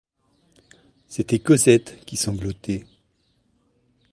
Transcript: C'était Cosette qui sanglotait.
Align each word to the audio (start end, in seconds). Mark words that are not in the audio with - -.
C'était 1.07 1.37
Cosette 1.37 2.03
qui 2.05 2.17
sanglotait. 2.17 2.87